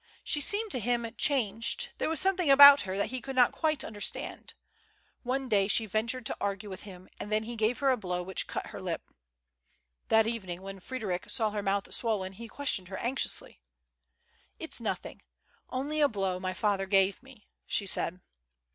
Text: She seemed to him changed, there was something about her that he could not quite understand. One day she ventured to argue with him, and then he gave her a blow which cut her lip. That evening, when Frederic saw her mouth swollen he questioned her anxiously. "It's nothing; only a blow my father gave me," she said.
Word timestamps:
She 0.23 0.41
seemed 0.41 0.71
to 0.71 0.79
him 0.79 1.05
changed, 1.15 1.91
there 1.99 2.09
was 2.09 2.19
something 2.19 2.49
about 2.49 2.81
her 2.89 2.97
that 2.97 3.11
he 3.11 3.21
could 3.21 3.35
not 3.35 3.51
quite 3.51 3.83
understand. 3.83 4.55
One 5.21 5.47
day 5.47 5.67
she 5.67 5.85
ventured 5.85 6.25
to 6.25 6.37
argue 6.41 6.69
with 6.71 6.81
him, 6.81 7.07
and 7.19 7.31
then 7.31 7.43
he 7.43 7.55
gave 7.55 7.77
her 7.77 7.91
a 7.91 7.97
blow 7.97 8.23
which 8.23 8.47
cut 8.47 8.71
her 8.71 8.81
lip. 8.81 9.11
That 10.07 10.25
evening, 10.25 10.63
when 10.63 10.79
Frederic 10.79 11.29
saw 11.29 11.51
her 11.51 11.61
mouth 11.61 11.93
swollen 11.93 12.33
he 12.33 12.47
questioned 12.47 12.87
her 12.87 12.97
anxiously. 12.97 13.61
"It's 14.57 14.81
nothing; 14.81 15.21
only 15.69 16.01
a 16.01 16.09
blow 16.09 16.39
my 16.39 16.53
father 16.55 16.87
gave 16.87 17.21
me," 17.21 17.47
she 17.67 17.85
said. 17.85 18.21